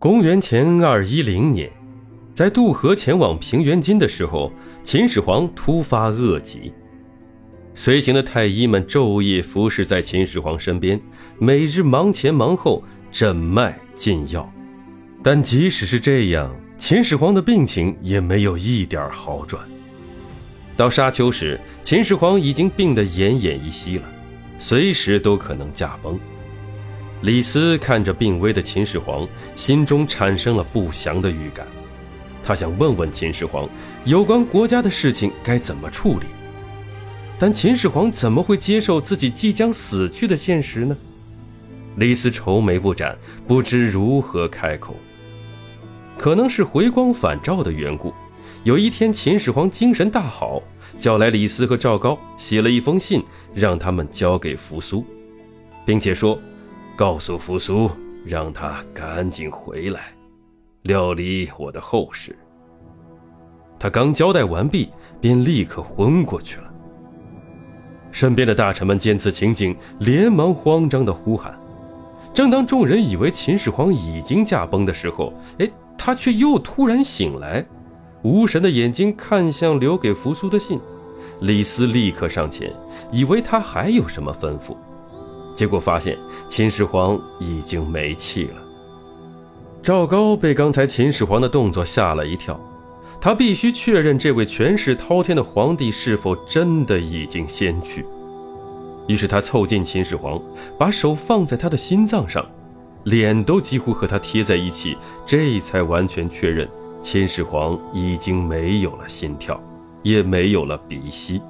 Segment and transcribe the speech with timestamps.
[0.00, 1.68] 公元前二一零年，
[2.32, 4.52] 在渡河前往平原津的时候，
[4.84, 6.72] 秦始皇突发恶疾。
[7.74, 11.00] 随行的太医们昼夜服侍在秦始皇身边，
[11.40, 12.80] 每日忙前忙后，
[13.10, 14.48] 诊脉进药。
[15.20, 19.60] 但即使是这样，秦始皇的病情也没有一点好转。
[20.76, 24.04] 到沙丘时，秦始皇已经病得奄奄一息了，
[24.60, 26.16] 随时都可能驾崩。
[27.22, 29.26] 李斯看着病危的秦始皇，
[29.56, 31.66] 心中产生了不祥的预感。
[32.44, 33.68] 他想问问秦始皇，
[34.04, 36.26] 有关国家的事情该怎么处理。
[37.36, 40.96] 但秦始皇怎么会接受自己即将死去的现实呢？
[41.96, 44.94] 李斯愁眉不展，不知如何开口。
[46.16, 48.14] 可能是回光返照的缘故，
[48.62, 50.62] 有一天秦始皇精神大好，
[51.00, 55.04] 叫来李斯和赵高，写了一封信，让他们交给扶苏，
[55.84, 56.38] 并且说。
[56.98, 57.88] 告诉扶苏，
[58.24, 60.12] 让他赶紧回来，
[60.82, 62.36] 料理我的后事。
[63.78, 66.64] 他刚交代完毕，便立刻昏过去了。
[68.10, 71.56] 身边的大臣们见此情景，连忙慌张地呼喊。
[72.34, 77.64] 正当众人以为秦始皇已经驾崩的时候，哎，他却又突然醒来，
[78.22, 80.80] 无神的眼睛看向留给扶苏的信。
[81.42, 82.74] 李斯立刻上前，
[83.12, 84.76] 以为他还有什么吩咐。
[85.58, 86.16] 结果发现
[86.48, 88.62] 秦始皇已经没气了。
[89.82, 92.60] 赵高被刚才秦始皇的动作吓了一跳，
[93.20, 98.06] 他必须确认这位权势滔天的皇帝是否真的已经先去。
[99.08, 100.40] 于是他凑近秦始皇，
[100.78, 102.46] 把手放在他的心脏上，
[103.02, 106.68] 脸都几乎和他贴在一起，这才完全确认
[107.02, 109.60] 秦始皇已经没有了心跳，
[110.04, 111.42] 也没有了鼻息。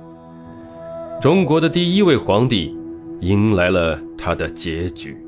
[1.20, 2.77] 中国的第一位皇帝。
[3.20, 5.27] 迎来了他的结局。